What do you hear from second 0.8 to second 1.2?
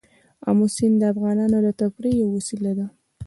د